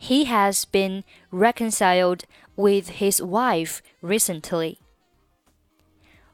[0.00, 2.22] He has been reconciled
[2.56, 4.78] with his wife recently.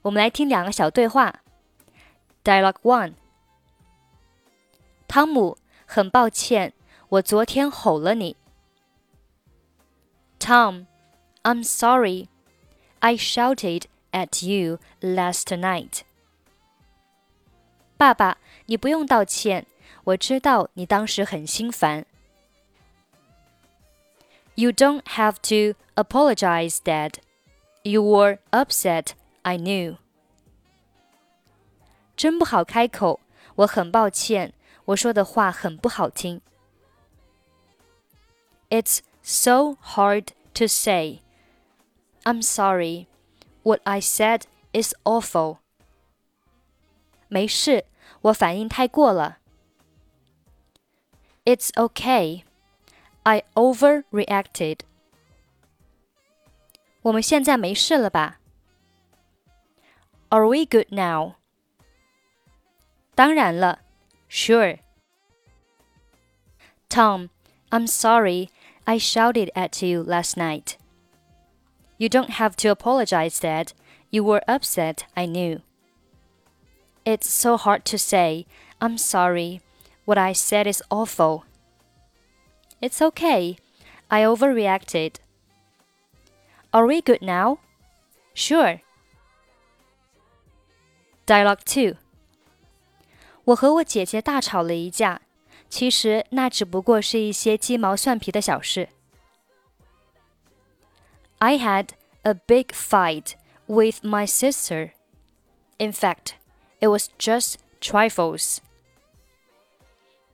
[0.03, 1.41] 我们来听两个小对话。
[2.43, 3.15] Dialogue one.
[5.07, 6.73] 汤姆，很抱歉，
[7.09, 8.37] 我昨天吼了你。
[10.39, 10.87] Tom,
[11.43, 12.29] I'm sorry.
[13.01, 16.03] I shouted at you last night.
[18.03, 19.67] 爸爸，你不用道歉，
[20.05, 22.07] 我知道你当时很心烦。
[24.55, 27.15] You don't have to apologize, Dad.
[27.83, 29.11] You were upset,
[29.43, 29.97] I knew.
[32.17, 33.21] 真不好开口，
[33.55, 34.53] 我很抱歉，
[34.87, 36.41] 我说的话很不好听。
[38.71, 41.21] It's so hard to say.
[42.25, 43.07] I'm sorry.
[43.63, 45.59] What I said is awful.
[47.29, 47.85] 没事，
[48.23, 49.39] 我反应太过了。
[51.45, 52.43] It's okay.
[53.23, 54.81] I overreacted.
[57.03, 58.39] 我们现在没事了吧？
[60.31, 61.35] Are we good now?
[63.15, 63.81] 当然了，
[64.29, 64.79] Sure.
[66.91, 67.31] Tom,
[67.71, 68.51] I'm sorry
[68.85, 70.77] I shouted at you last night.
[71.97, 73.73] You don't have to apologize, Dad.
[74.11, 75.61] You were upset, I knew.
[77.05, 78.47] It's so hard to say,
[78.81, 79.61] I'm sorry.
[80.05, 81.45] What I said is awful.
[82.81, 83.57] It's okay.
[84.11, 85.17] I overreacted.
[86.73, 87.59] Are we good now?
[88.35, 88.81] Sure.
[91.27, 91.97] Dialogue 2
[93.45, 95.21] 我和我姐姐大吵了一架，
[95.71, 98.91] 其实那只不过是一些鸡毛蒜皮的小事。
[101.39, 101.91] I had
[102.23, 103.33] a big fight
[103.67, 104.93] with my sister.
[105.79, 106.33] In fact,
[106.83, 108.59] it was just trifles.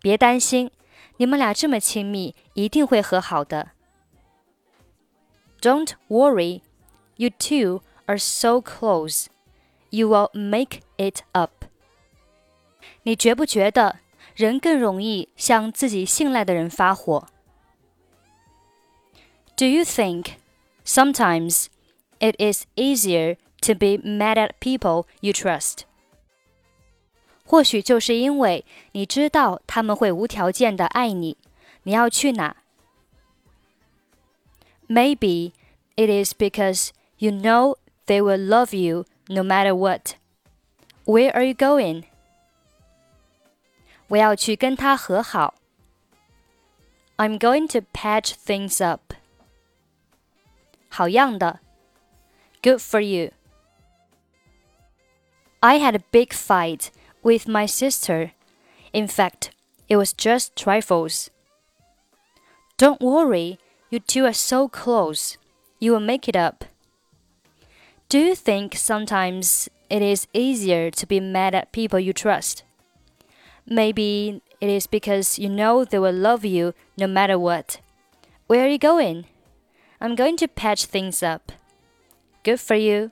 [0.00, 0.70] 别担心，
[1.16, 3.70] 你们俩这么亲密，一定会和好的。
[5.60, 6.60] Don't worry,
[7.16, 9.26] you two are so close.
[9.90, 11.64] You will make it up.
[13.04, 14.00] 你觉不觉得
[14.34, 17.28] 人更容易向自己信赖的人发火？
[19.56, 20.32] Do you think
[20.84, 21.66] sometimes
[22.18, 25.84] it is easier to be mad at people you trust?
[27.48, 31.36] 或许就是因为你知道他们会无条件的爱你，
[31.82, 32.56] 你要去哪？
[34.88, 35.52] Maybe
[35.96, 40.14] it is because you know they will love you no matter what.
[41.04, 42.04] Where are you going?
[44.08, 45.54] 我要去跟他和好。
[47.16, 49.14] I'm going to patch things up.
[50.88, 51.60] 好样的。
[52.62, 53.32] Good for you.
[55.60, 56.88] I had a big fight
[57.23, 58.31] with my sister.
[58.93, 59.51] In fact,
[59.87, 61.29] it was just trifles.
[62.77, 63.59] Don't worry,
[63.89, 65.37] you two are so close.
[65.79, 66.65] You will make it up.
[68.07, 72.63] Do you think sometimes it is easier to be mad at people you trust?
[73.65, 77.81] Maybe it is because you know they will love you no matter what.
[78.47, 79.25] Where are you going?
[80.01, 81.51] I'm going to patch things up.
[82.43, 83.11] Good for you.